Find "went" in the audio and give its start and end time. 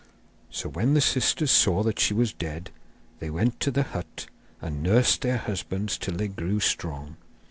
3.29-3.59